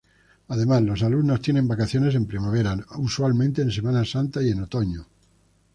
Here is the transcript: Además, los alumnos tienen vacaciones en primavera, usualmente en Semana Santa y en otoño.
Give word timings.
Además, 0.47 0.81
los 0.81 1.03
alumnos 1.03 1.41
tienen 1.43 1.67
vacaciones 1.67 2.15
en 2.15 2.25
primavera, 2.25 2.75
usualmente 2.97 3.61
en 3.61 3.69
Semana 3.69 4.03
Santa 4.03 4.41
y 4.41 4.49
en 4.49 4.63
otoño. 4.63 5.05